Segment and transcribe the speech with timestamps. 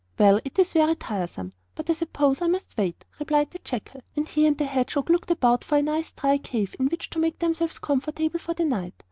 [0.17, 4.01] 'Well, it is very tiresome, but I suppose I must wait,' replied the jackal.
[4.15, 7.19] And he and the hedgehog looked about for a nice dry cave in which to
[7.19, 8.95] make themselves comfortable for the night.